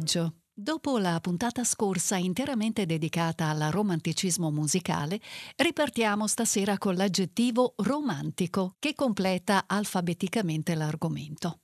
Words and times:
Pomeriggio. 0.00 0.34
Dopo 0.52 0.98
la 0.98 1.18
puntata 1.20 1.64
scorsa 1.64 2.16
interamente 2.16 2.84
dedicata 2.84 3.48
al 3.48 3.68
romanticismo 3.70 4.50
musicale, 4.50 5.18
ripartiamo 5.56 6.26
stasera 6.26 6.76
con 6.76 6.96
l'aggettivo 6.96 7.74
romantico 7.76 8.74
che 8.78 8.94
completa 8.94 9.64
alfabeticamente 9.66 10.74
l'argomento. 10.74 11.60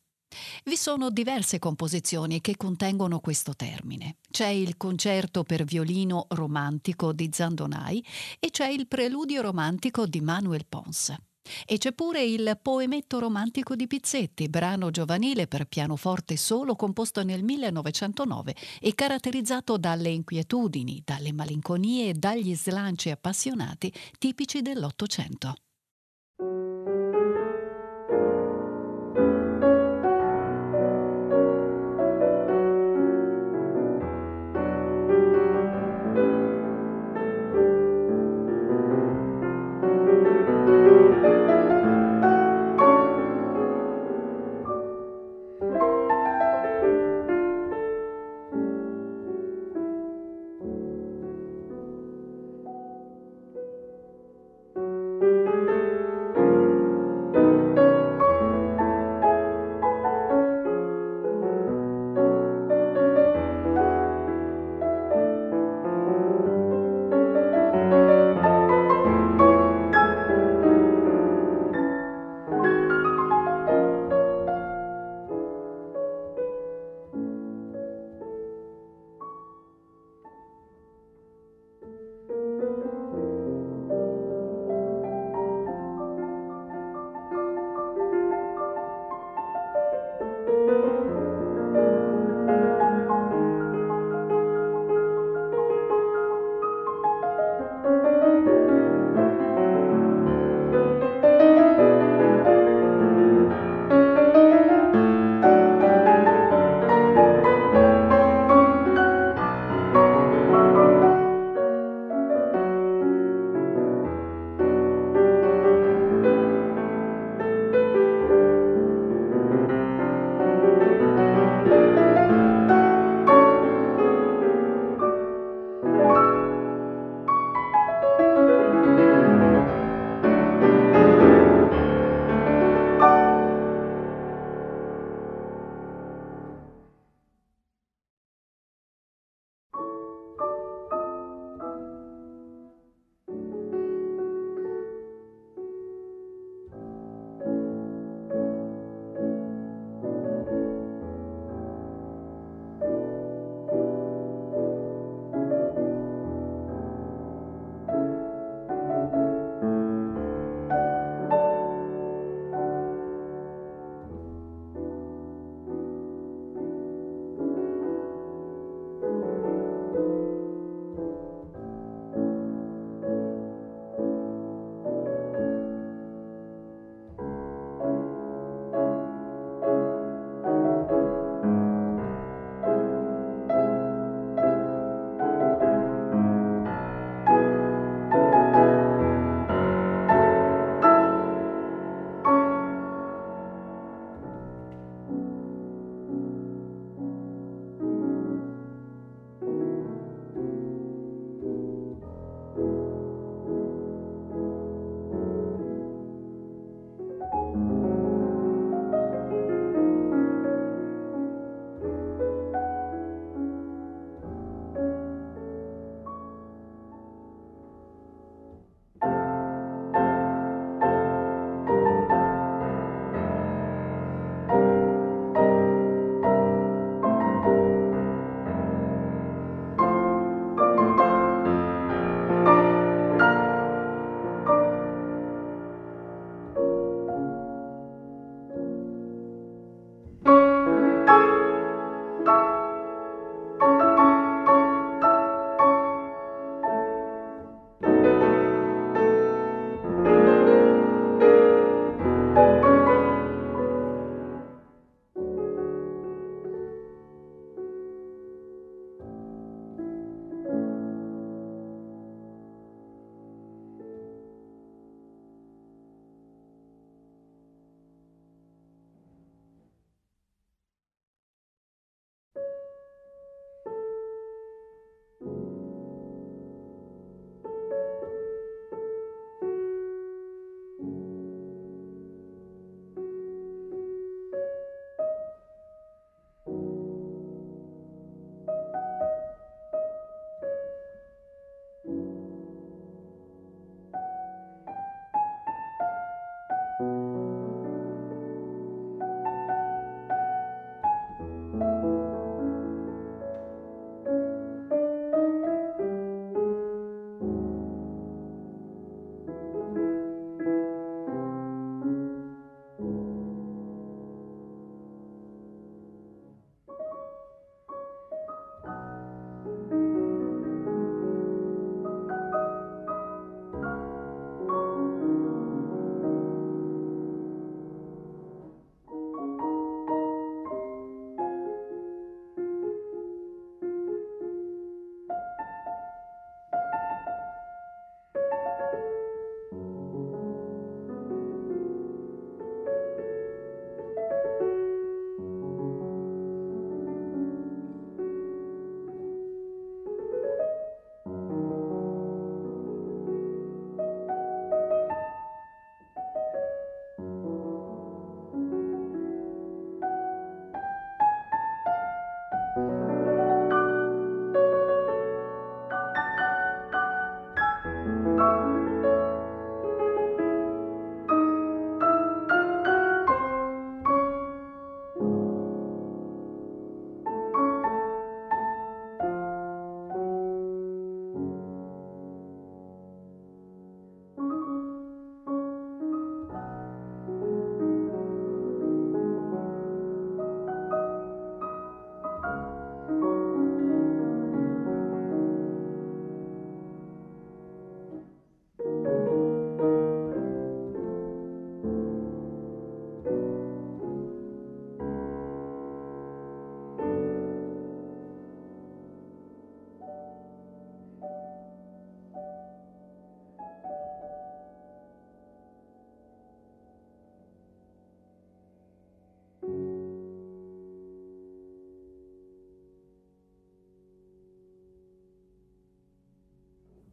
Vi 0.65 0.77
sono 0.77 1.11
diverse 1.11 1.59
composizioni 1.59 2.41
che 2.41 2.57
contengono 2.57 3.21
questo 3.21 3.55
termine. 3.55 4.17
C'è 4.31 4.49
il 4.49 4.77
concerto 4.77 5.45
per 5.45 5.65
violino 5.65 6.27
romantico 6.31 7.13
di 7.13 7.29
Zandonai 7.33 8.05
e 8.39 8.51
c'è 8.51 8.69
il 8.69 8.89
preludio 8.89 9.43
romantico 9.43 10.07
di 10.07 10.21
Manuel 10.21 10.67
Pons. 10.67 11.15
E 11.65 11.79
c'è 11.79 11.93
pure 11.93 12.23
il 12.23 12.59
Poemetto 12.61 13.19
romantico 13.19 13.75
di 13.75 13.87
Pizzetti, 13.87 14.49
brano 14.49 14.91
giovanile 14.91 15.47
per 15.47 15.67
pianoforte 15.67 16.37
solo 16.37 16.75
composto 16.77 17.23
nel 17.23 17.43
1909 17.43 18.55
e 18.81 18.95
caratterizzato 18.95 19.77
dalle 19.77 20.11
inquietudini, 20.11 21.03
dalle 21.05 21.33
malinconie 21.33 22.11
e 22.11 22.15
dagli 22.15 22.55
slanci 22.55 23.11
appassionati 23.11 23.93
tipici 24.19 24.63
dell'Ottocento. 24.63 25.55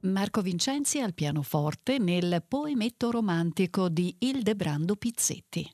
Marco 0.04 0.42
Vincenzi 0.42 1.00
al 1.00 1.14
pianoforte 1.14 1.98
nel 1.98 2.44
Poemetto 2.46 3.10
romantico 3.10 3.88
di 3.88 4.14
Ildebrando 4.20 4.98
Pizzetti. 4.98 5.70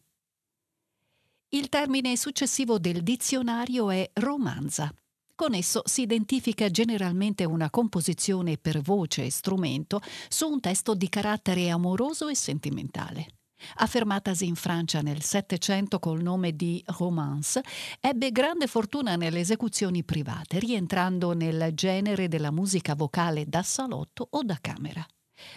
Il 1.50 1.68
termine 1.68 2.16
successivo 2.16 2.78
del 2.78 3.02
dizionario 3.02 3.90
è 3.90 4.08
romanza. 4.14 4.94
Con 5.34 5.56
esso 5.56 5.82
si 5.86 6.02
identifica 6.02 6.70
generalmente 6.70 7.44
una 7.44 7.72
composizione 7.72 8.60
per 8.60 8.82
voce 8.82 9.26
e 9.26 9.32
strumento 9.32 10.00
su 10.28 10.48
un 10.48 10.60
testo 10.60 10.94
di 10.94 11.10
carattere 11.10 11.70
amoroso 11.70 12.28
e 12.28 12.36
sentimentale. 12.36 13.39
Affermatasi 13.76 14.46
in 14.46 14.56
Francia 14.56 15.02
nel 15.02 15.22
Settecento 15.22 16.00
col 16.00 16.22
nome 16.22 16.56
di 16.56 16.84
romance, 16.98 17.62
ebbe 18.00 18.32
grande 18.32 18.68
fortuna 18.68 19.16
nelle 19.16 19.40
esecuzioni 19.40 20.04
private, 20.04 20.60
rientrando 20.60 21.34
nel 21.34 21.72
genere 21.74 22.28
della 22.28 22.52
musica 22.52 22.96
vocale 22.96 23.46
da 23.48 23.64
salotto 23.64 24.28
o 24.32 24.44
da 24.44 24.58
camera. 24.60 25.06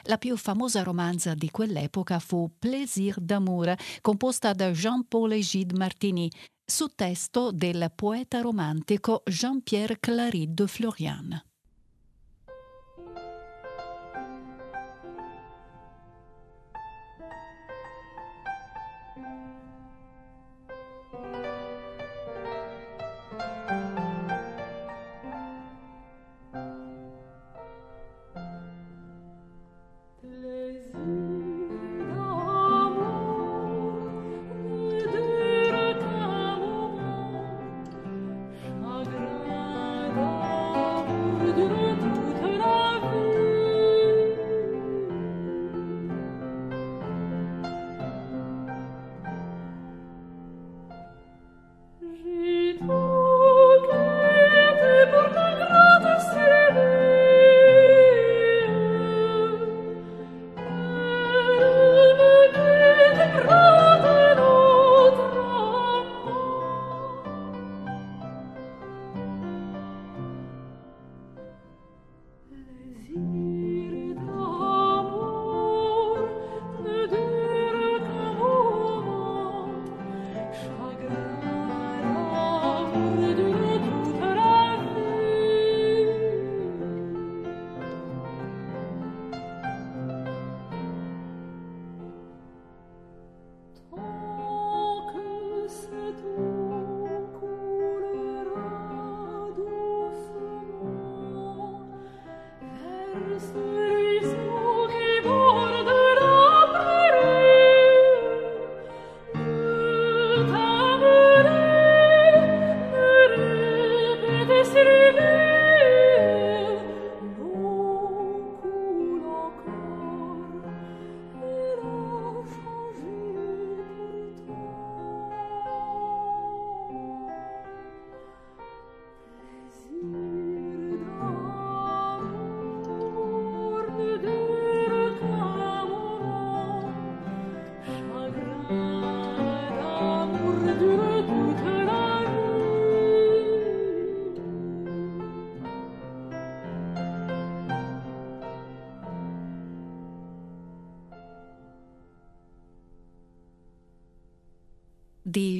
La 0.04 0.18
più 0.18 0.36
famosa 0.36 0.82
romanza 0.82 1.34
di 1.34 1.50
quell'epoca 1.50 2.18
fu 2.18 2.50
Plaisir 2.58 3.18
d'amour, 3.18 3.74
composta 4.00 4.52
da 4.52 4.70
Jean-Paul 4.70 5.32
Egide 5.32 5.76
Martini, 5.76 6.30
su 6.64 6.88
testo 6.94 7.50
del 7.50 7.92
poeta 7.94 8.40
romantico 8.40 9.22
Jean-Pierre 9.24 9.98
Clary 9.98 10.46
de 10.54 10.66
Florian. 10.66 11.51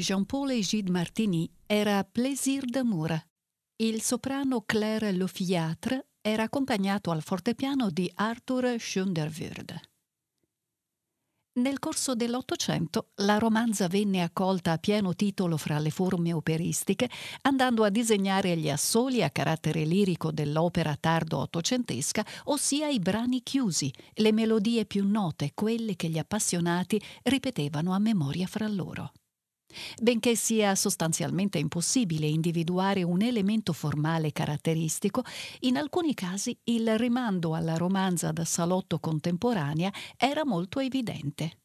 Di 0.03 0.09
Jean-Paul 0.09 0.51
Egide 0.51 0.91
Martini 0.91 1.49
era 1.65 2.03
Plaisir 2.03 2.65
d'amour. 2.65 3.25
Il 3.77 4.03
soprano 4.03 4.63
Claire 4.63 5.13
Lofiatre 5.13 6.09
era 6.21 6.43
accompagnato 6.43 7.13
al 7.13 7.23
fortepiano 7.23 7.89
di 7.89 8.11
Arthur 8.13 8.75
Schunderwürd. 8.81 9.81
Nel 11.61 11.79
corso 11.79 12.17
dell'Ottocento 12.17 13.11
la 13.17 13.39
romanza 13.39 13.87
venne 13.87 14.23
accolta 14.23 14.73
a 14.73 14.79
pieno 14.79 15.15
titolo 15.15 15.57
fra 15.57 15.79
le 15.79 15.91
forme 15.91 16.33
operistiche, 16.33 17.09
andando 17.43 17.85
a 17.85 17.91
disegnare 17.91 18.57
gli 18.57 18.71
assoli 18.71 19.23
a 19.23 19.31
carattere 19.31 19.85
lirico 19.85 20.33
dell'opera 20.33 20.97
tardo 20.99 21.39
ottocentesca, 21.39 22.27
ossia 22.45 22.89
i 22.89 22.99
brani 22.99 23.43
chiusi, 23.45 23.93
le 24.15 24.33
melodie 24.33 24.85
più 24.85 25.07
note, 25.07 25.53
quelle 25.55 25.95
che 25.95 26.09
gli 26.09 26.19
appassionati 26.19 27.01
ripetevano 27.23 27.93
a 27.93 28.01
memoria 28.01 28.49
fra 28.49 28.67
loro. 28.67 29.13
Benché 30.01 30.37
sia 30.37 30.75
sostanzialmente 30.75 31.59
impossibile 31.59 32.27
individuare 32.27 33.03
un 33.03 33.23
elemento 33.23 33.73
formale 33.73 34.33
caratteristico, 34.33 35.23
in 35.61 35.77
alcuni 35.77 36.15
casi 36.15 36.59
il 36.65 36.99
rimando 36.99 37.55
alla 37.55 37.77
romanza 37.77 38.33
da 38.33 38.45
salotto 38.45 38.99
contemporanea 38.99 39.93
era 40.17 40.45
molto 40.45 40.81
evidente. 40.81 41.59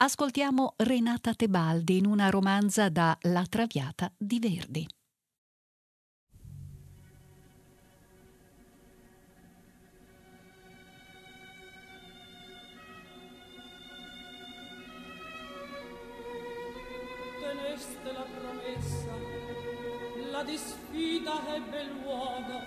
Ascoltiamo 0.00 0.74
Renata 0.76 1.34
Tebaldi 1.34 1.96
in 1.96 2.06
una 2.06 2.30
romanza 2.30 2.88
da 2.88 3.16
La 3.22 3.44
Traviata 3.48 4.12
di 4.16 4.38
Verdi. 4.38 4.86
Sfida 21.28 21.54
ebbe 21.54 21.84
luogo. 21.84 22.62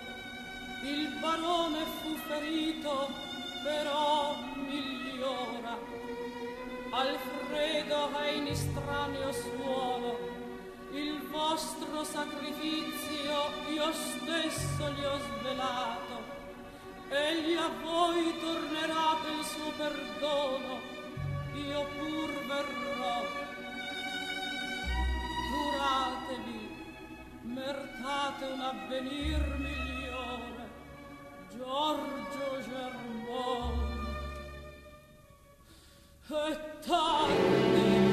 Il 0.82 1.08
barone 1.20 1.84
fu 2.00 2.14
ferito, 2.28 3.08
però 3.62 4.36
migliora. 4.54 5.76
Alfredo 6.90 8.18
è 8.18 8.30
in 8.30 8.46
estraneo 8.46 9.32
suolo. 9.32 10.18
Il 10.92 11.20
vostro 11.30 12.04
sacrificio 12.04 13.50
io 13.70 13.92
stesso 13.92 14.90
gli 14.90 15.04
ho 15.04 15.18
svelato. 15.18 16.30
Egli 17.08 17.56
a 17.56 17.70
voi 17.82 18.34
tornerà 18.40 19.16
per 19.22 19.44
suo 19.44 19.72
perdono. 19.76 20.80
Io 21.54 21.86
pur 21.96 22.46
verrò. 22.46 23.24
Curatevi 25.50 26.61
mertate 27.44 28.44
un 28.44 28.60
avvenir 28.60 29.42
migliore 29.58 30.70
Giorgio 31.50 32.60
Germone 32.68 33.90
e 36.28 36.58
tardi 36.86 38.11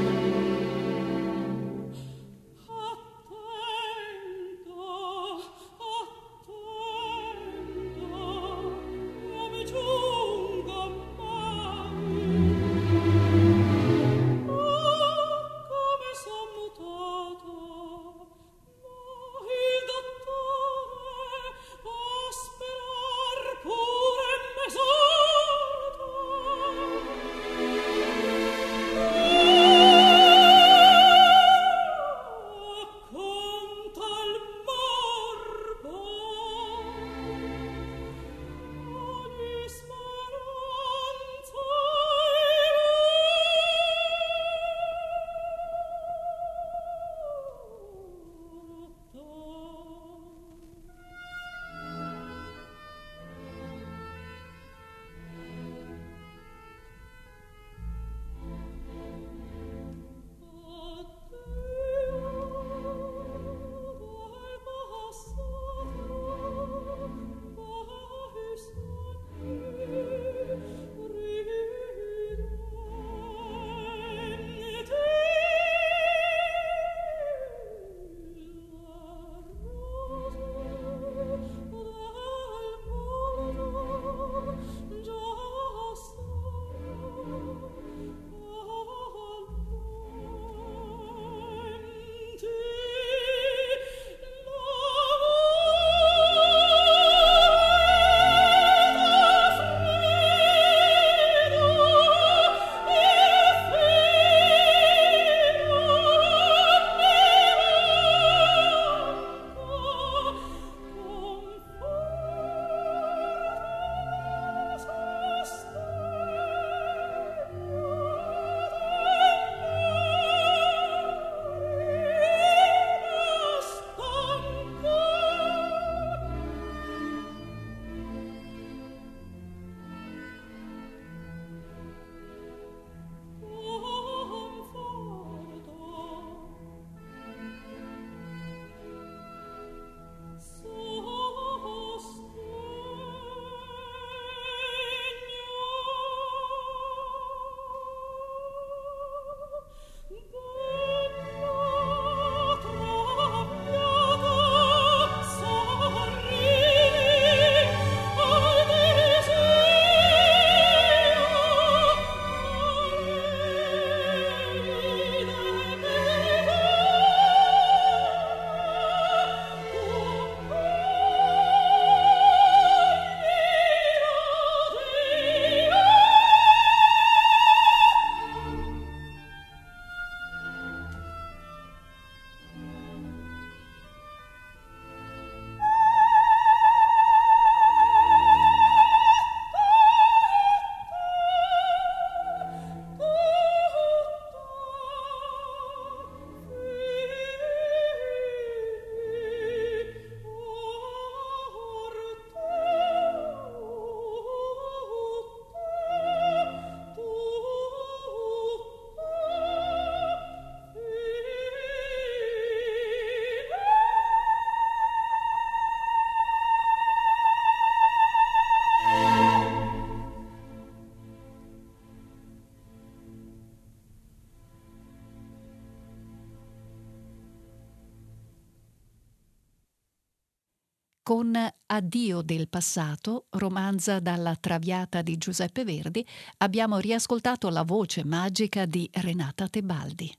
Con 231.10 231.36
Addio 231.66 232.22
del 232.22 232.48
passato, 232.50 233.26
romanza 233.32 234.00
dalla 234.00 234.36
Traviata 234.36 235.02
di 235.02 235.18
Giuseppe 235.18 235.64
Verdi, 235.64 236.06
abbiamo 236.38 236.78
riascoltato 236.78 237.50
la 237.50 237.64
voce 237.64 238.06
magica 238.06 238.68
di 238.68 238.88
Renata 238.94 239.48
Tebaldi. 239.48 240.16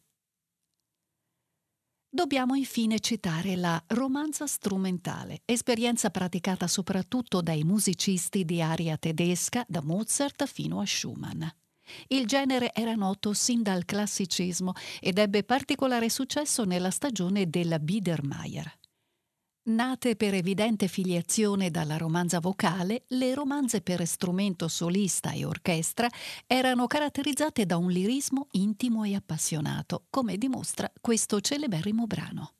Dobbiamo 2.08 2.56
infine 2.56 2.98
citare 2.98 3.54
la 3.54 3.80
romanza 3.86 4.48
strumentale, 4.48 5.42
esperienza 5.44 6.10
praticata 6.10 6.66
soprattutto 6.66 7.40
dai 7.40 7.62
musicisti 7.62 8.44
di 8.44 8.60
aria 8.60 8.96
tedesca, 8.96 9.64
da 9.68 9.82
Mozart 9.82 10.44
fino 10.46 10.80
a 10.80 10.86
Schumann. 10.86 11.44
Il 12.08 12.26
genere 12.26 12.72
era 12.74 12.96
noto 12.96 13.32
sin 13.32 13.62
dal 13.62 13.84
classicismo 13.84 14.72
ed 14.98 15.18
ebbe 15.18 15.44
particolare 15.44 16.08
successo 16.08 16.64
nella 16.64 16.90
stagione 16.90 17.48
della 17.48 17.78
Biedermeier. 17.78 18.79
Nate 19.70 20.16
per 20.16 20.34
evidente 20.34 20.88
filiazione 20.88 21.70
dalla 21.70 21.96
romanza 21.96 22.40
vocale, 22.40 23.04
le 23.10 23.34
romanze 23.34 23.80
per 23.82 24.04
strumento 24.04 24.66
solista 24.66 25.30
e 25.30 25.44
orchestra 25.44 26.08
erano 26.46 26.88
caratterizzate 26.88 27.66
da 27.66 27.76
un 27.76 27.88
lirismo 27.88 28.48
intimo 28.52 29.04
e 29.04 29.14
appassionato, 29.14 30.06
come 30.10 30.36
dimostra 30.38 30.90
questo 31.00 31.40
celeberrimo 31.40 32.06
brano. 32.08 32.59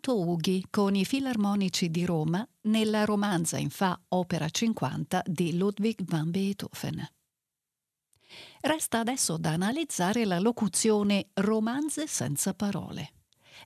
Era 0.00 0.12
Uto 0.12 0.18
Ughi 0.18 0.64
con 0.70 0.94
i 0.94 1.04
Filarmonici 1.04 1.90
di 1.90 2.06
Roma 2.06 2.46
nella 2.62 3.04
romanza 3.04 3.58
in 3.58 3.68
Fa 3.68 4.00
opera 4.08 4.48
50 4.48 5.22
di 5.26 5.56
Ludwig 5.58 6.00
van 6.04 6.30
Beethoven. 6.30 7.06
Resta 8.62 9.00
adesso 9.00 9.36
da 9.36 9.50
analizzare 9.50 10.24
la 10.24 10.38
locuzione 10.38 11.28
romanze 11.34 12.06
senza 12.06 12.54
parole. 12.54 13.12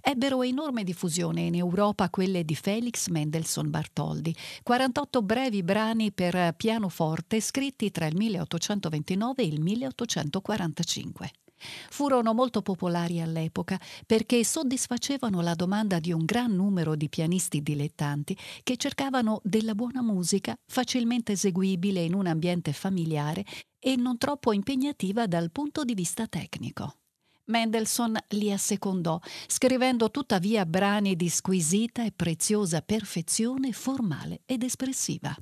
Ebbero 0.01 0.43
enorme 0.43 0.83
diffusione 0.83 1.43
in 1.43 1.55
Europa 1.55 2.11
quelle 2.11 2.45
di 2.45 2.57
Felix 2.57 3.07
Mendelssohn 3.09 3.71
Bartholdi, 3.71 4.35
48 4.65 5.23
brevi 5.23 5.63
brani 5.63 6.11
per 6.11 6.55
pianoforte 6.57 7.41
scritti 7.41 7.93
tra 7.93 8.07
il 8.07 8.17
1829 8.17 9.43
e 9.43 9.47
il 9.47 9.61
1845. 9.61 11.31
Furono 11.91 12.35
molto 12.35 12.63
popolari 12.63 13.21
all'epoca 13.21 13.81
perché 14.07 14.45
soddisfacevano 14.45 15.41
la 15.41 15.55
domanda 15.55 15.99
di 15.99 16.13
un 16.13 16.25
gran 16.25 16.55
numero 16.55 16.95
di 16.95 17.09
pianisti 17.09 17.63
dilettanti 17.63 18.37
che 18.63 18.77
cercavano 18.77 19.41
della 19.45 19.75
buona 19.75 20.03
musica 20.03 20.55
facilmente 20.67 21.33
eseguibile 21.33 22.01
in 22.01 22.15
un 22.15 22.27
ambiente 22.27 22.73
familiare 22.73 23.45
e 23.79 23.97
non 23.97 24.19
troppo 24.19 24.53
impegnativa 24.53 25.27
dal 25.27 25.51
punto 25.51 25.85
di 25.85 25.95
vista 25.95 26.27
tecnico. 26.27 26.97
Mendelssohn 27.47 28.17
li 28.29 28.51
assecondò, 28.51 29.21
scrivendo 29.47 30.11
tuttavia 30.11 30.65
brani 30.65 31.15
di 31.15 31.29
squisita 31.29 32.05
e 32.05 32.13
preziosa 32.13 32.81
perfezione 32.81 33.73
formale 33.73 34.41
ed 34.47 34.63
espressiva. 34.63 35.37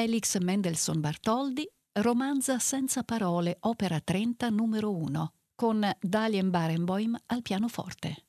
Felix 0.00 0.38
Mendelssohn 0.38 1.00
Bartholdi, 1.00 1.68
Romanza 1.94 2.60
senza 2.60 3.02
parole, 3.02 3.56
opera 3.62 3.98
30 3.98 4.48
numero 4.48 4.94
1, 4.94 5.32
con 5.56 5.90
Dalien 5.98 6.50
Barenboim 6.50 7.18
al 7.26 7.42
pianoforte. 7.42 8.26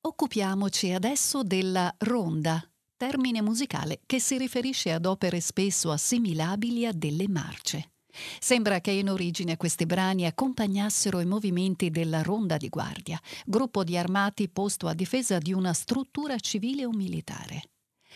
Occupiamoci 0.00 0.92
adesso 0.92 1.44
della 1.44 1.94
ronda, 1.98 2.60
termine 2.96 3.40
musicale 3.40 4.00
che 4.04 4.18
si 4.18 4.36
riferisce 4.36 4.90
ad 4.90 5.06
opere 5.06 5.38
spesso 5.38 5.92
assimilabili 5.92 6.84
a 6.84 6.92
delle 6.92 7.28
marce. 7.28 7.92
Sembra 8.40 8.80
che 8.80 8.90
in 8.90 9.08
origine 9.08 9.56
questi 9.56 9.86
brani 9.86 10.26
accompagnassero 10.26 11.20
i 11.20 11.24
movimenti 11.24 11.90
della 11.90 12.22
Ronda 12.22 12.56
di 12.56 12.68
Guardia, 12.68 13.20
gruppo 13.44 13.84
di 13.84 13.96
armati 13.96 14.48
posto 14.48 14.88
a 14.88 14.94
difesa 14.94 15.38
di 15.38 15.52
una 15.52 15.72
struttura 15.72 16.36
civile 16.40 16.84
o 16.84 16.90
militare. 16.90 17.62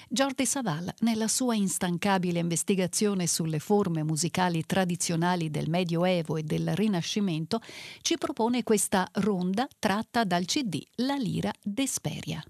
Jordi 0.09 0.47
Savall, 0.47 0.93
nella 1.01 1.29
sua 1.29 1.55
instancabile 1.55 2.39
investigazione 2.39 3.27
sulle 3.27 3.59
forme 3.59 4.03
musicali 4.03 4.65
tradizionali 4.65 5.51
del 5.51 5.69
Medioevo 5.69 6.37
e 6.37 6.43
del 6.43 6.75
Rinascimento, 6.75 7.61
ci 8.03 8.17
propone 8.19 8.63
questa 8.63 9.07
ronda 9.15 9.69
tratta 9.79 10.25
dal 10.25 10.45
CD 10.45 10.83
La 10.97 11.17
Lira 11.17 11.53
d'Esperia. 11.63 12.43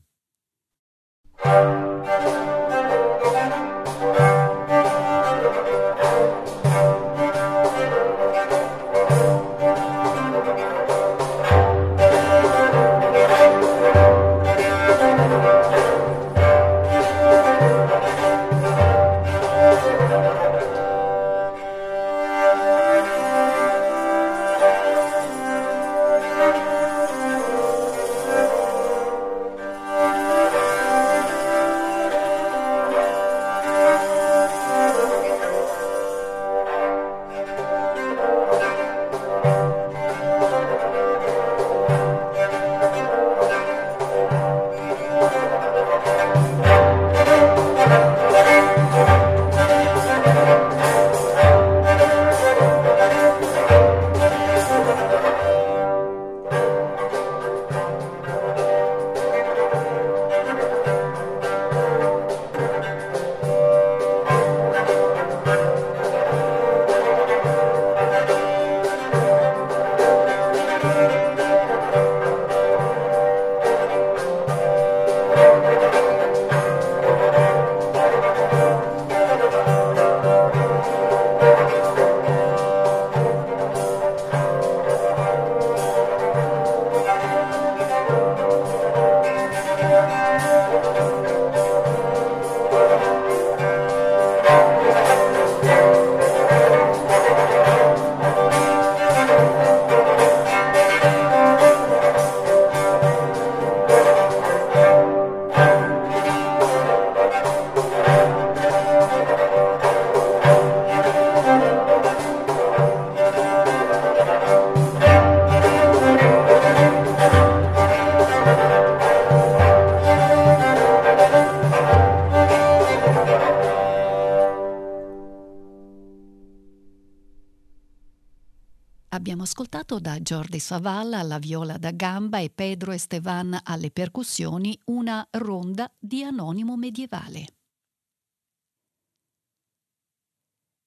Ascoltato 129.60 129.98
da 129.98 130.18
Jordi 130.18 130.58
Savalla 130.58 131.18
alla 131.18 131.38
viola 131.38 131.76
da 131.76 131.90
gamba 131.90 132.38
e 132.38 132.48
Pedro 132.48 132.92
Estevan 132.92 133.60
alle 133.62 133.90
percussioni 133.90 134.78
una 134.86 135.26
ronda 135.32 135.92
di 135.98 136.24
anonimo 136.24 136.78
medievale. 136.78 137.46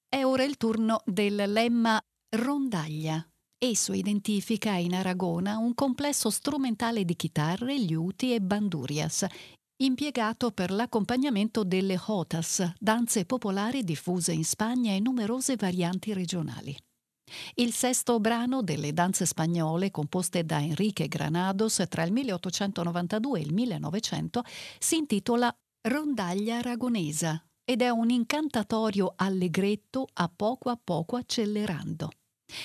È 0.10 0.24
ora 0.24 0.44
il 0.44 0.58
turno 0.58 1.02
del 1.06 1.36
lemma 1.52 2.02
rondaglia. 2.36 3.24
Esso 3.60 3.94
identifica 3.94 4.72
in 4.72 4.96
Aragona 4.96 5.58
un 5.58 5.76
complesso 5.76 6.32
strumentale 6.32 7.06
di 7.06 7.16
chitarre, 7.16 7.78
liuti 7.78 8.34
e 8.34 8.42
bandurias, 8.42 9.24
impiegato 9.84 10.50
per 10.50 10.72
l'accompagnamento 10.72 11.64
delle 11.64 11.96
jotas, 12.08 12.74
danze 12.80 13.26
popolari 13.26 13.84
diffuse 13.84 14.32
in 14.32 14.44
Spagna 14.44 14.94
e 14.94 15.00
numerose 15.00 15.58
varianti 15.58 16.12
regionali. 16.12 16.76
Il 17.56 17.74
sesto 17.74 18.20
brano 18.20 18.62
delle 18.62 18.94
danze 18.94 19.26
spagnole, 19.26 19.92
composte 19.92 20.44
da 20.44 20.62
Enrique 20.62 21.08
Granados 21.08 21.84
tra 21.90 22.04
il 22.04 22.12
1892 22.12 23.40
e 23.40 23.42
il 23.44 23.54
1900, 23.54 24.44
si 24.80 24.98
intitola 24.98 25.56
Rondaglia 25.88 26.58
aragonesa 26.58 27.44
ed 27.66 27.82
è 27.82 27.90
un 27.90 28.10
incantatorio 28.10 29.14
allegretto 29.16 30.08
a 30.14 30.30
poco 30.34 30.70
a 30.70 30.80
poco 30.82 31.16
accelerando. 31.16 32.10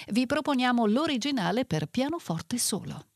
Vi 0.09 0.27
proponiamo 0.27 0.87
l'originale 0.87 1.64
per 1.64 1.87
pianoforte 1.87 2.59
solo. 2.59 3.08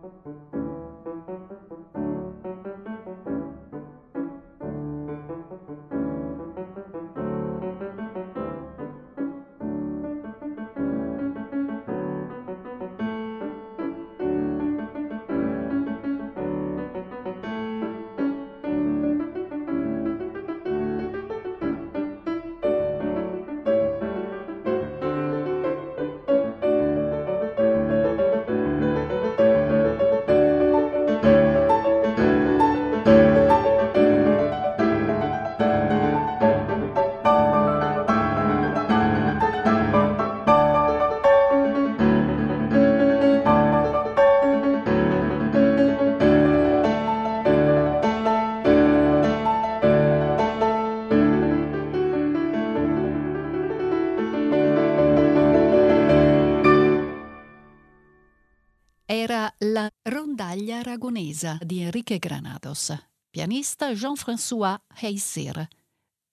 Thank 0.00 0.04
you. 1.96 2.11
Aragonesa 61.32 61.58
di 61.62 61.80
Enrique 61.80 62.18
Granados, 62.18 62.94
pianista 63.30 63.92
Jean-François 63.92 64.78
Heissir. 65.00 65.66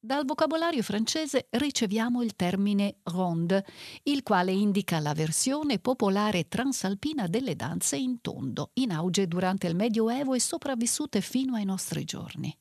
Dal 0.02 0.26
vocabolario 0.26 0.82
francese 0.82 1.48
riceviamo 1.52 2.22
il 2.22 2.36
termine 2.36 2.98
ronde, 3.04 3.66
il 4.04 4.24
quale 4.24 4.52
indica 4.52 5.00
la 5.00 5.14
versione 5.14 5.80
popolare 5.80 6.48
transalpina 6.48 7.28
delle 7.28 7.56
danze 7.56 7.98
in 7.98 8.22
tondo, 8.22 8.72
in 8.76 8.92
auge 8.92 9.28
durante 9.28 9.68
il 9.68 9.76
Medioevo 9.76 10.34
e 10.34 10.40
sopravvissute 10.40 11.20
fino 11.22 11.56
ai 11.56 11.66
nostri 11.66 12.06
giorni. 12.06 12.56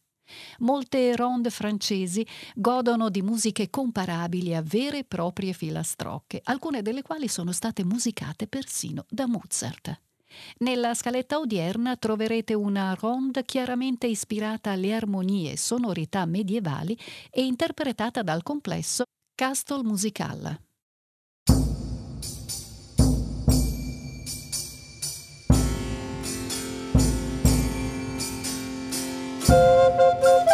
Molte 0.58 1.16
ronde 1.16 1.50
francesi 1.50 2.26
godono 2.54 3.08
di 3.08 3.22
musiche 3.22 3.70
comparabili 3.70 4.54
a 4.54 4.62
vere 4.62 4.98
e 4.98 5.04
proprie 5.04 5.52
filastrocche, 5.52 6.40
alcune 6.44 6.82
delle 6.82 7.02
quali 7.02 7.28
sono 7.28 7.52
state 7.52 7.84
musicate 7.84 8.46
persino 8.46 9.06
da 9.08 9.26
Mozart. 9.26 10.07
Nella 10.58 10.94
scaletta 10.94 11.38
odierna 11.38 11.96
troverete 11.96 12.54
una 12.54 12.94
ronde 12.98 13.44
chiaramente 13.44 14.06
ispirata 14.06 14.70
alle 14.70 14.92
armonie 14.92 15.52
e 15.52 15.56
sonorità 15.56 16.24
medievali 16.26 16.96
e 17.30 17.44
interpretata 17.44 18.22
dal 18.22 18.42
complesso 18.42 19.04
Castle 19.34 19.82
Musical. 19.82 20.58
l'ensemble 29.48 30.47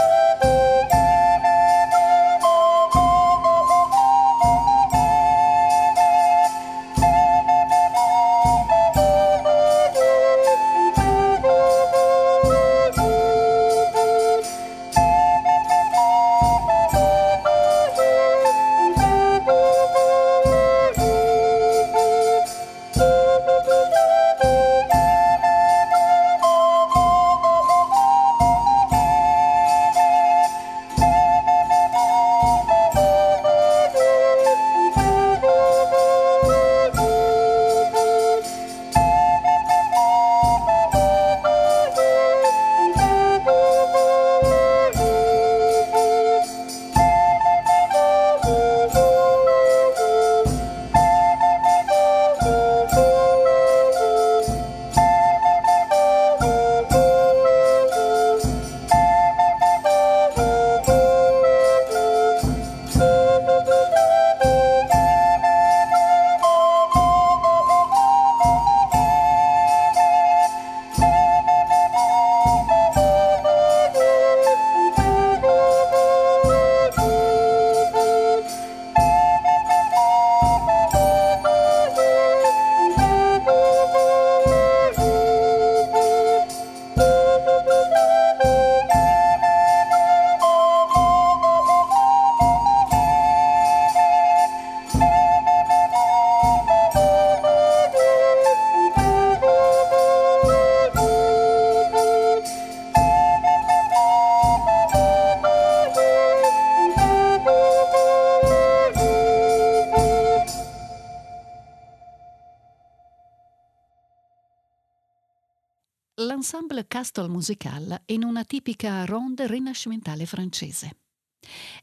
Castle 116.95 117.27
Musical 117.27 118.03
in 118.07 118.23
una 118.23 118.45
tipica 118.45 119.05
ronde 119.05 119.49
rinascimentale 119.49 120.27
francese. 120.27 120.99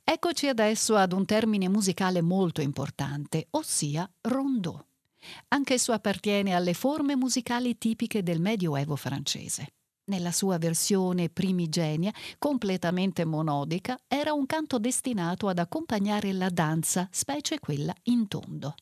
Eccoci 0.05 0.47
adesso 0.47 0.95
ad 0.95 1.11
un 1.11 1.25
termine 1.25 1.67
musicale 1.67 2.21
molto 2.21 2.61
importante, 2.61 3.47
ossia 3.49 4.09
rondeau. 4.21 4.81
Anch'esso 5.49 5.91
appartiene 5.91 6.53
alle 6.55 6.73
forme 6.73 7.17
musicali 7.17 7.77
tipiche 7.77 8.23
del 8.23 8.39
Medioevo 8.39 8.95
francese. 8.95 9.73
Nella 10.05 10.31
sua 10.31 10.57
versione 10.57 11.27
primigenia, 11.27 12.13
completamente 12.37 13.25
monodica, 13.25 13.99
era 14.07 14.31
un 14.31 14.45
canto 14.45 14.79
destinato 14.79 15.49
ad 15.49 15.59
accompagnare 15.59 16.31
la 16.31 16.47
danza, 16.47 17.09
specie 17.11 17.59
quella 17.59 17.93
in 18.03 18.29
tondo. 18.29 18.75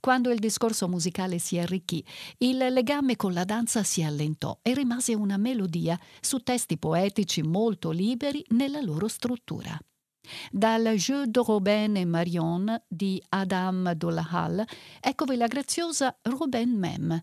Quando 0.00 0.30
il 0.30 0.38
discorso 0.38 0.88
musicale 0.88 1.38
si 1.38 1.58
arricchì, 1.58 2.04
il 2.38 2.56
legame 2.56 3.16
con 3.16 3.32
la 3.32 3.44
danza 3.44 3.82
si 3.82 4.02
allentò 4.02 4.58
e 4.62 4.74
rimase 4.74 5.14
una 5.14 5.36
melodia 5.36 5.98
su 6.20 6.38
testi 6.38 6.78
poetici 6.78 7.42
molto 7.42 7.90
liberi 7.90 8.44
nella 8.50 8.80
loro 8.80 9.08
struttura. 9.08 9.78
Dal 10.50 10.84
Jeu 10.96 11.24
de 11.26 11.42
Robin 11.44 11.96
e 11.96 12.04
Marion 12.04 12.82
di 12.86 13.22
Adam 13.30 13.92
Dolahal, 13.92 14.64
eccovi 15.00 15.36
la 15.36 15.46
graziosa 15.46 16.18
Robin 16.22 16.76
Mem, 16.76 17.22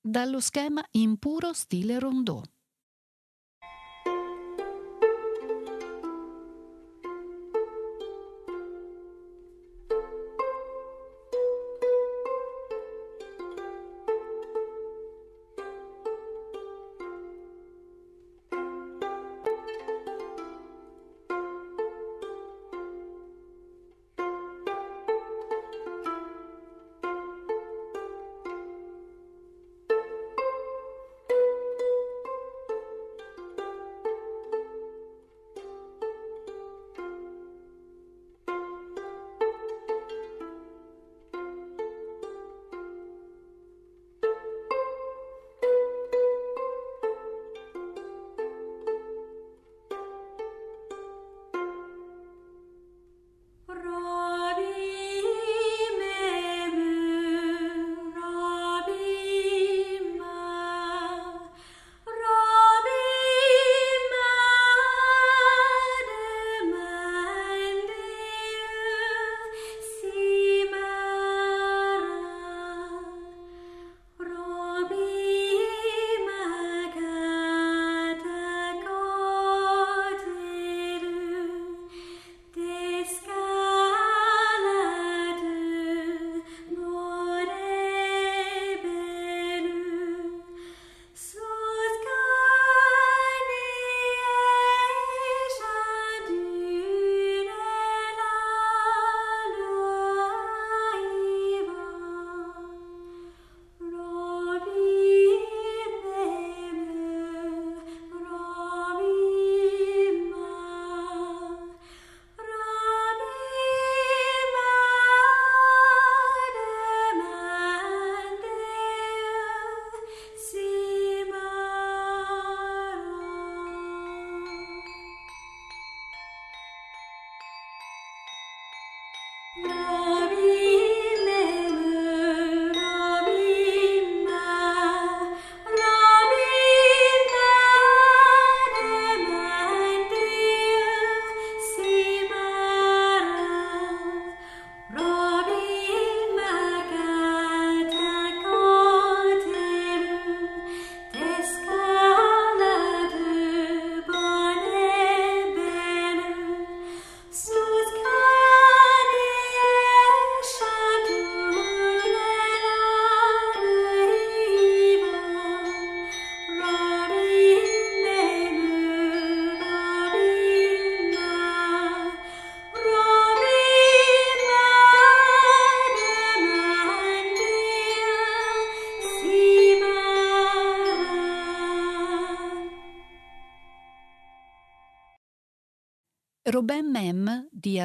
dallo 0.00 0.40
schema 0.40 0.84
in 0.92 1.18
puro 1.18 1.52
stile 1.52 1.98
rondeau. 1.98 2.42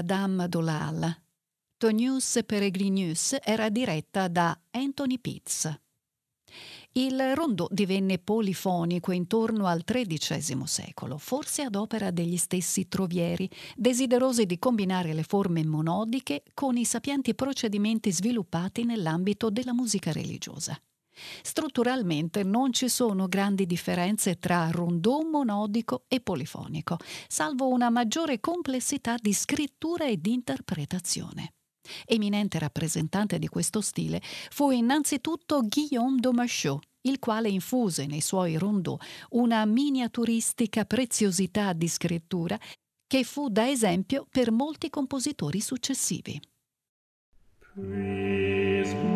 Adam 0.02 0.48
Dolal. 0.48 1.16
Tonius 1.78 2.40
Peregrinus 2.44 3.36
era 3.40 3.70
diretta 3.70 4.28
da 4.28 4.60
Anthony 4.72 5.20
Pitts. 5.20 5.80
Il 6.94 7.36
rondò 7.36 7.68
divenne 7.70 8.18
polifonico 8.18 9.12
intorno 9.12 9.68
al 9.68 9.84
XIII 9.84 10.64
secolo, 10.66 11.20
forse 11.20 11.62
ad 11.62 11.76
opera 11.76 12.10
degli 12.10 12.38
stessi 12.38 12.88
trovieri, 12.88 13.48
desiderosi 13.76 14.48
di 14.48 14.58
combinare 14.58 15.14
le 15.14 15.24
forme 15.24 15.64
monodiche 15.64 16.42
con 16.56 16.78
i 16.78 16.86
sapienti 16.86 17.36
procedimenti 17.36 18.12
sviluppati 18.12 18.84
nell'ambito 18.84 19.52
della 19.52 19.74
musica 19.74 20.12
religiosa. 20.12 20.76
Strutturalmente 21.42 22.44
non 22.44 22.74
ci 22.74 22.90
sono 22.90 23.28
grandi 23.28 23.66
differenze 23.66 24.40
tra 24.40 24.70
rondò 24.72 25.22
monodico 25.22 26.06
e 26.08 26.20
polifonico, 26.20 26.98
salvo 27.28 27.68
una 27.70 27.90
maggiore 27.90 28.40
complessità 28.40 29.16
di 29.20 29.34
scrittura 29.34 30.06
e 30.06 30.20
di 30.20 30.34
interpretazione. 30.34 31.54
Eminente 32.06 32.60
rappresentante 32.60 33.40
di 33.40 33.48
questo 33.48 33.82
stile 33.82 34.22
fu 34.50 34.72
innanzitutto 34.72 35.62
Guillaume 35.68 36.20
Domachot, 36.20 36.84
il 37.02 37.20
quale 37.20 37.50
infuse 37.50 38.06
nei 38.06 38.22
suoi 38.22 38.58
rondò 38.58 38.98
una 39.32 39.66
miniaturistica 39.66 40.86
preziosità 40.86 41.74
di 41.74 41.88
scrittura 41.88 42.58
che 43.08 43.24
fu 43.24 43.50
da 43.50 43.68
esempio 43.68 44.28
per 44.30 44.52
molti 44.52 44.90
compositori 44.90 45.60
successivi. 45.60 46.40
Praise 47.74 49.11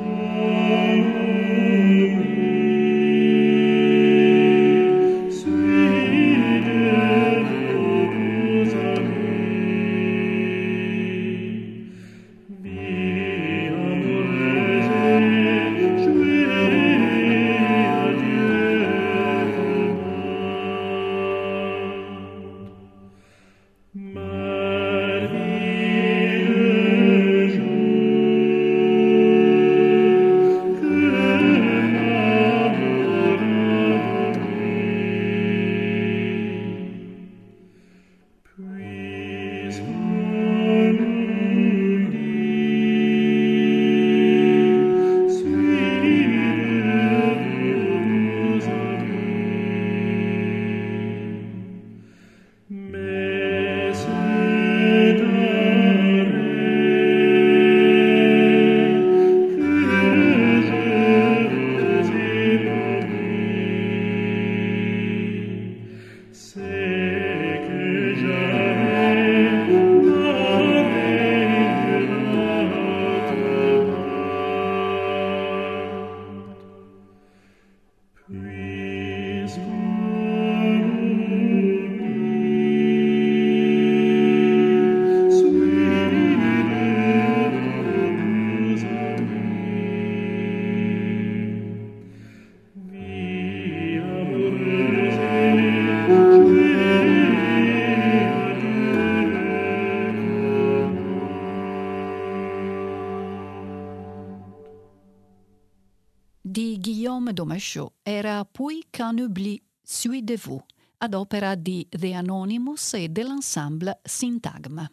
Domachaud 107.55 107.93
era 108.03 108.43
Puis 108.43 108.83
qu'un 108.91 109.17
oubli 109.17 109.61
suit 109.81 110.21
de 110.21 110.35
vous, 110.35 110.61
ad 110.97 111.13
opera 111.13 111.55
di 111.55 111.87
The 111.89 112.13
Anonymous 112.13 112.95
e 112.95 113.07
dell'ensemble 113.07 114.01
Syntagma. 114.03 114.89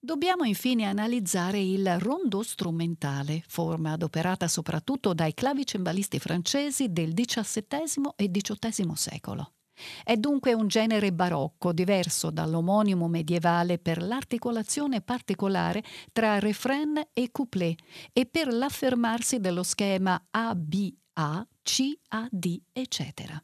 Dobbiamo 0.00 0.44
infine 0.44 0.84
analizzare 0.84 1.60
il 1.60 1.98
rondo 1.98 2.44
strumentale, 2.44 3.42
forma 3.48 3.92
adoperata 3.92 4.46
soprattutto 4.46 5.12
dai 5.12 5.34
clavicembalisti 5.34 6.20
francesi 6.20 6.92
del 6.92 7.14
XVII 7.14 8.12
e 8.14 8.30
XVIII 8.30 8.94
secolo. 8.94 9.57
È 10.02 10.16
dunque 10.16 10.52
un 10.52 10.68
genere 10.68 11.12
barocco, 11.12 11.72
diverso 11.72 12.30
dall'omonimo 12.30 13.08
medievale 13.08 13.78
per 13.78 14.02
l'articolazione 14.02 15.00
particolare 15.00 15.82
tra 16.12 16.38
refrain 16.38 17.00
e 17.12 17.30
couplet 17.30 17.78
e 18.12 18.26
per 18.26 18.52
l'affermarsi 18.52 19.40
dello 19.40 19.62
schema 19.62 20.20
A-B-A, 20.30 21.46
C-A-D, 21.62 22.60
eccetera. 22.72 23.42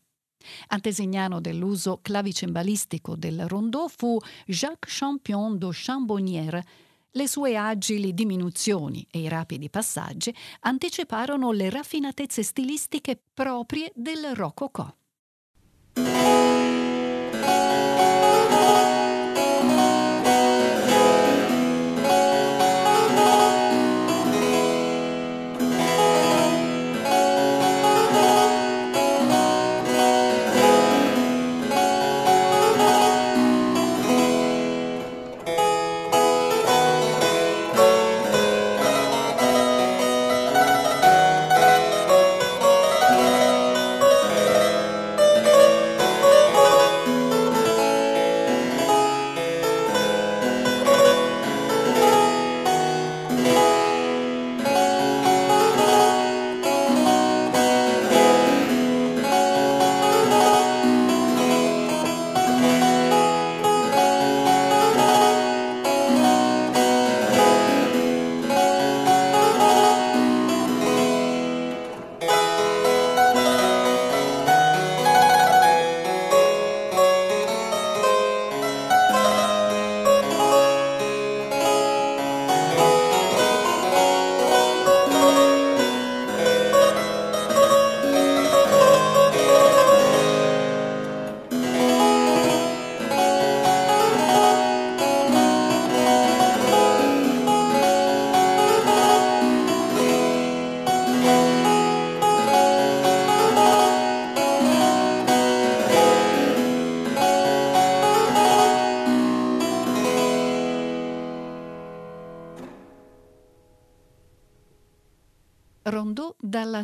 Antesignano 0.69 1.41
dell'uso 1.41 2.01
clavicembalistico 2.03 3.17
del 3.17 3.49
rondò 3.49 3.89
fu 3.89 4.19
Jacques 4.47 4.99
Champion 4.99 5.57
de 5.59 5.69
Chambonnière. 5.73 6.65
Le 7.13 7.29
sue 7.29 7.57
agili 7.57 8.13
diminuzioni 8.13 9.07
e 9.11 9.21
i 9.21 9.29
rapidi 9.29 9.71
passaggi 9.71 10.35
anticiparono 10.61 11.53
le 11.53 11.71
raffinatezze 11.71 12.43
stilistiche 12.43 13.21
proprie 13.33 13.93
del 13.95 14.35
rococò. 14.35 14.93
Música 15.97 16.44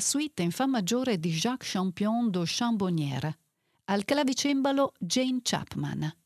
dalla 0.01 0.03
suite 0.03 0.43
in 0.43 0.51
fa 0.51 0.67
maggiore 0.67 1.19
di 1.19 1.31
Jacques 1.31 1.71
Champion 1.71 2.31
de 2.31 2.43
Chambonnière, 2.45 3.39
al 3.85 4.05
clavicembalo 4.07 4.95
Jane 4.99 5.41
Chapman. 5.43 6.17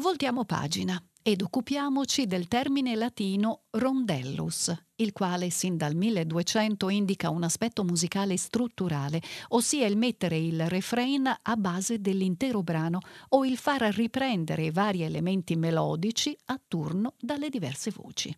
Voltiamo 0.00 0.46
pagina 0.46 1.00
ed 1.20 1.42
occupiamoci 1.42 2.26
del 2.26 2.48
termine 2.48 2.94
latino 2.94 3.64
rondellus, 3.70 4.74
il 4.96 5.12
quale 5.12 5.50
sin 5.50 5.76
dal 5.76 5.94
1200 5.94 6.88
indica 6.88 7.28
un 7.28 7.42
aspetto 7.42 7.84
musicale 7.84 8.38
strutturale, 8.38 9.20
ossia 9.48 9.86
il 9.86 9.98
mettere 9.98 10.38
il 10.38 10.66
refrain 10.68 11.26
a 11.42 11.56
base 11.56 12.00
dell'intero 12.00 12.62
brano 12.62 13.00
o 13.30 13.44
il 13.44 13.58
far 13.58 13.82
riprendere 13.94 14.64
i 14.64 14.70
vari 14.70 15.02
elementi 15.02 15.54
melodici 15.54 16.34
a 16.46 16.58
turno 16.66 17.14
dalle 17.20 17.50
diverse 17.50 17.90
voci. 17.90 18.34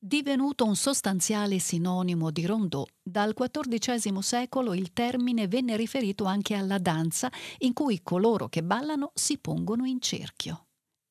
Divenuto 0.00 0.64
un 0.64 0.76
sostanziale 0.76 1.58
sinonimo 1.58 2.30
di 2.30 2.46
rondò, 2.46 2.84
dal 3.02 3.34
XIV 3.34 4.20
secolo 4.20 4.72
il 4.72 4.92
termine 4.92 5.48
venne 5.48 5.76
riferito 5.76 6.24
anche 6.24 6.54
alla 6.54 6.78
danza 6.78 7.28
in 7.58 7.72
cui 7.72 8.00
coloro 8.04 8.48
che 8.48 8.62
ballano 8.62 9.10
si 9.12 9.38
pongono 9.38 9.84
in 9.86 10.00
cerchio. 10.00 10.66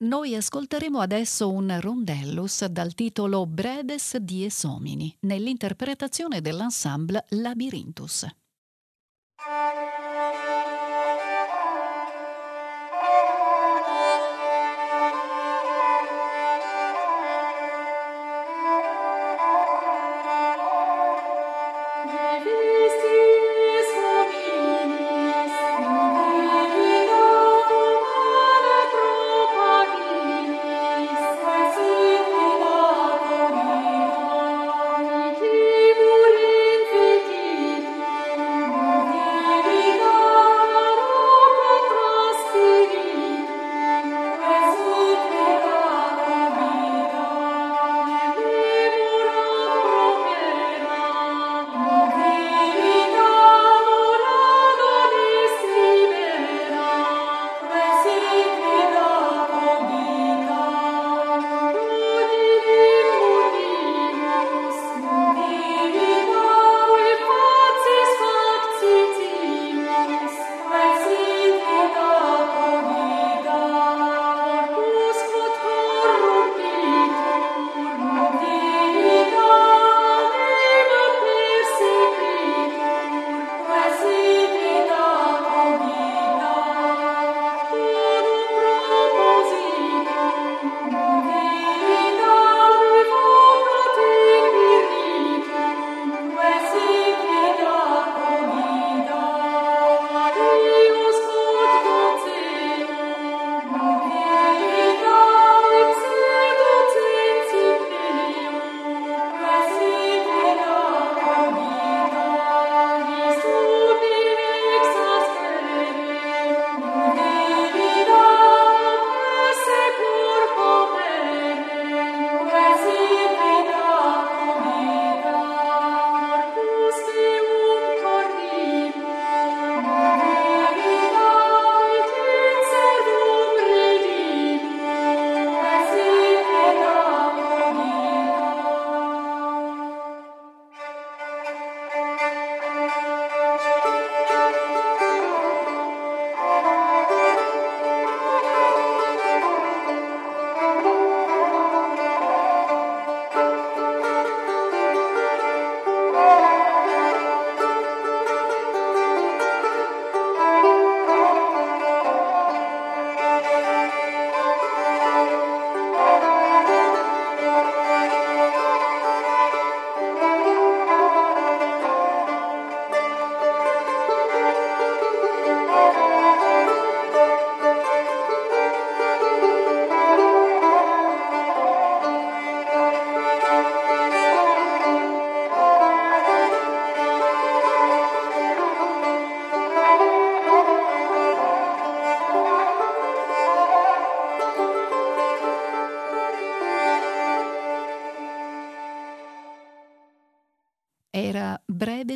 Noi 0.05 0.35
ascolteremo 0.35 1.01
adesso 1.01 1.51
un 1.51 1.77
rondellus 1.81 2.63
dal 2.67 2.93
titolo 2.93 3.45
Breves 3.45 4.15
dies 4.19 4.63
homini, 4.63 5.13
nell'interpretazione 5.21 6.39
dell'ensemble 6.39 7.25
Labyrinthus. 7.31 8.25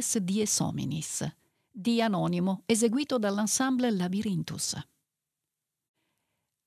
Breves 0.01 0.17
dies 0.17 0.59
hominis, 0.59 1.31
di 1.69 2.01
Anonimo, 2.01 2.63
eseguito 2.65 3.19
dall'ensemble 3.19 3.91
Labyrinthus. 3.91 4.75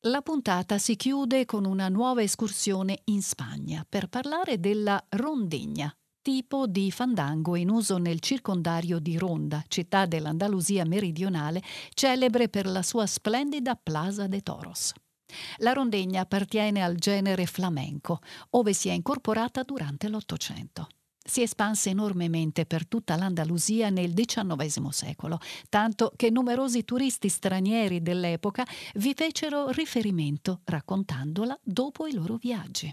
La 0.03 0.23
puntata 0.23 0.79
si 0.79 0.95
chiude 0.95 1.45
con 1.45 1.65
una 1.65 1.89
nuova 1.89 2.23
escursione 2.23 3.01
in 3.07 3.23
Spagna 3.23 3.85
per 3.89 4.07
parlare 4.07 4.61
della 4.61 5.05
rondegna, 5.09 5.93
tipo 6.23 6.69
di 6.69 6.93
fandango 6.93 7.57
in 7.57 7.71
uso 7.71 7.99
nel 7.99 8.21
circondario 8.21 9.01
di 9.01 9.19
Ronda, 9.19 9.65
città 9.67 10.07
dell'Andalusia 10.07 10.85
meridionale, 10.85 11.61
celebre 11.93 12.49
per 12.49 12.67
la 12.67 12.83
sua 12.83 13.07
splendida 13.07 13.75
Plaza 13.75 14.29
de 14.29 14.43
Toros. 14.43 14.93
La 15.57 15.73
rondegna 15.73 16.21
appartiene 16.21 16.85
al 16.85 16.95
genere 16.95 17.47
flamenco, 17.47 18.21
ove 18.51 18.73
si 18.75 18.89
è 18.89 18.93
incorporata 18.93 19.65
durante 19.65 20.09
l'Ottocento 20.09 20.87
si 21.25 21.43
espanse 21.43 21.91
enormemente 21.91 22.67
per 22.67 22.87
tutta 22.87 23.17
l'Andalusia 23.17 23.89
nel 23.89 24.13
XIX 24.13 24.89
secolo, 24.89 25.39
tanto 25.69 26.13
che 26.15 26.31
numerosi 26.31 26.85
turisti 26.85 27.29
stranieri 27.29 28.03
dell'epoca 28.03 28.65
vi 28.97 29.15
fecero 29.15 29.71
riferimento 29.71 30.61
raccontandola 30.65 31.59
dopo 31.63 32.07
i 32.07 32.13
loro 32.13 32.37
viaggi. 32.37 32.93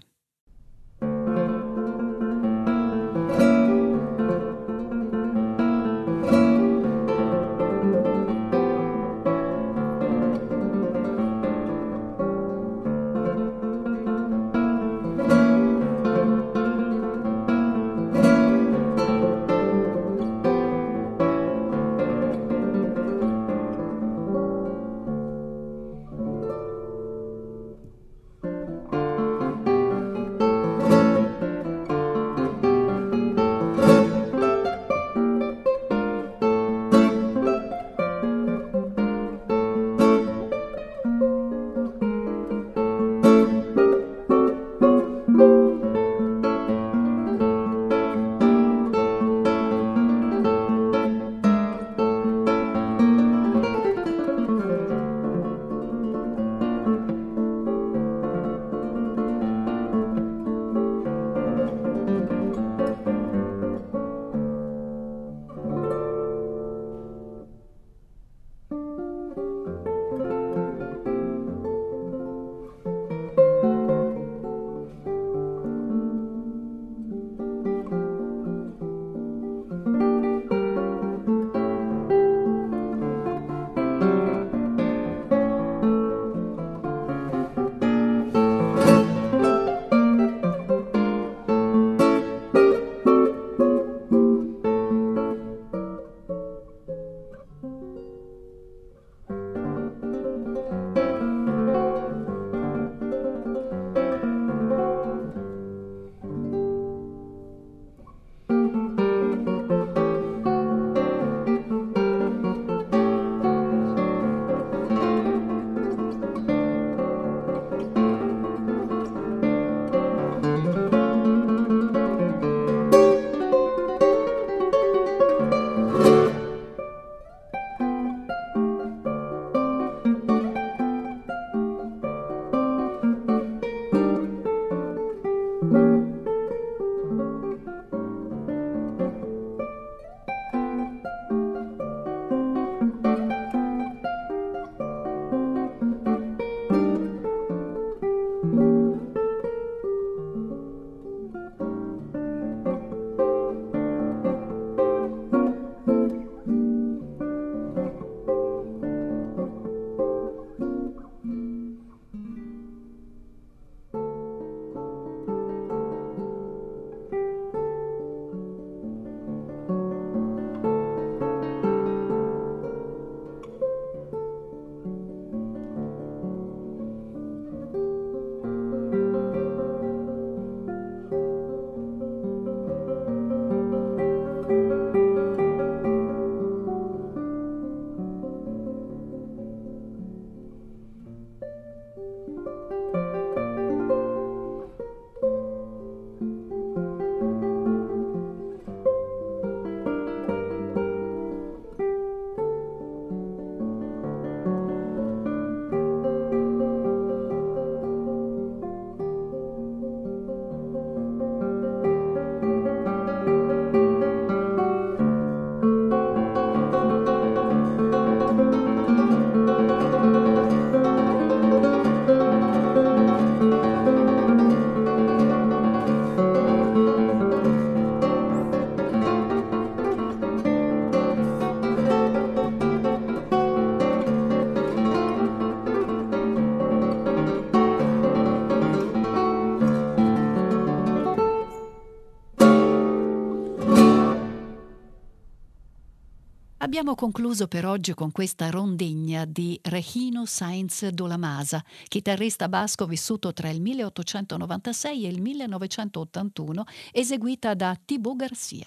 Abbiamo 246.82 246.98
concluso 246.98 247.46
per 247.46 247.64
oggi 247.64 247.94
con 247.94 248.10
questa 248.10 248.50
rondegna 248.50 249.24
di 249.24 249.56
Regino 249.62 250.26
Sainz 250.26 250.88
Dolamasa, 250.88 251.64
chitarrista 251.86 252.48
basco 252.48 252.86
vissuto 252.86 253.32
tra 253.32 253.48
il 253.50 253.60
1896 253.60 255.04
e 255.04 255.08
il 255.08 255.22
1981, 255.22 256.64
eseguita 256.90 257.54
da 257.54 257.78
Thibaut 257.84 258.16
Garcia. 258.16 258.66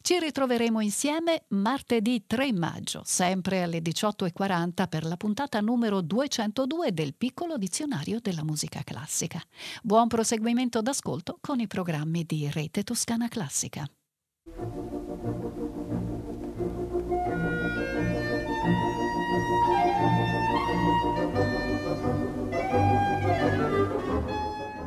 Ci 0.00 0.18
ritroveremo 0.18 0.80
insieme 0.80 1.44
martedì 1.50 2.24
3 2.26 2.52
maggio, 2.52 3.02
sempre 3.04 3.62
alle 3.62 3.78
18.40 3.78 4.88
per 4.88 5.04
la 5.04 5.16
puntata 5.16 5.60
numero 5.60 6.00
202 6.00 6.92
del 6.92 7.14
piccolo 7.14 7.56
dizionario 7.56 8.18
della 8.20 8.42
musica 8.42 8.82
classica. 8.82 9.40
Buon 9.80 10.08
proseguimento 10.08 10.82
d'ascolto 10.82 11.38
con 11.40 11.60
i 11.60 11.68
programmi 11.68 12.24
di 12.24 12.50
Rete 12.50 12.82
Toscana 12.82 13.28
Classica. 13.28 13.88